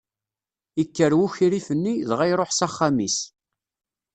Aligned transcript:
Ikker 0.81 1.11
wukrif-nni, 1.17 1.93
dɣa 2.09 2.25
iṛuḥ 2.27 2.51
s 2.53 2.59
axxam-is. 2.67 3.17